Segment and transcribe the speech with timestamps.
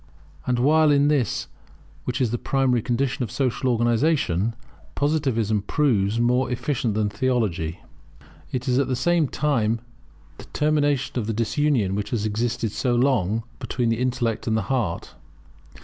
[0.47, 1.47] And while in this,
[2.05, 4.55] which is the primary condition of social organization,
[4.95, 7.81] Positivism, proves more efficient than Theology,
[8.51, 9.79] it at the same time
[10.53, 15.13] terminates the disunion which has existed so long between the intellect and the heart.